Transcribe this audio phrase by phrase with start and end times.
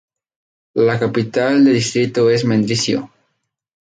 [0.73, 3.11] La capital del distrito es Mendrisio.